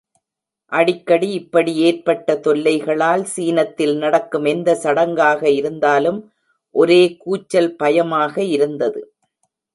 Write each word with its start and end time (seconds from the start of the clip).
அடிக்கடி 0.71 1.27
இப்படி 1.31 1.73
ஏற்பட்ட 1.79 2.35
தொல்லைகளால் 2.37 3.25
சீனத்தில் 3.33 3.93
நடக்கும் 3.97 4.45
எந்த 4.45 4.75
சடங்காக 4.83 5.43
இருந்தாலும் 5.51 6.19
ஒரே 6.75 7.01
கூச்சல் 7.17 7.71
பயமாக 7.75 8.43
இருந்தது. 8.55 9.01